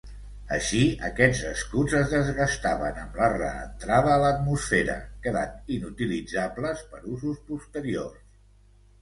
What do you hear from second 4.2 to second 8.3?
l'atmosfera, quedant inutilitzables per usos posteriors.